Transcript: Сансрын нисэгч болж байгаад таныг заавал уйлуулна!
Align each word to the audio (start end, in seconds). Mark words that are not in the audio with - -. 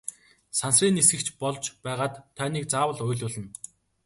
Сансрын 0.59 0.95
нисэгч 0.97 1.27
болж 1.41 1.63
байгаад 1.83 2.13
таныг 2.37 2.63
заавал 2.71 2.99
уйлуулна! 3.07 3.49